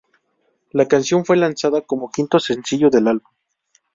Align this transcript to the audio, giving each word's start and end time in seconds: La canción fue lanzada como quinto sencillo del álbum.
La 0.71 0.87
canción 0.87 1.25
fue 1.25 1.37
lanzada 1.37 1.81
como 1.81 2.09
quinto 2.09 2.39
sencillo 2.39 2.89
del 2.89 3.07
álbum. 3.07 3.31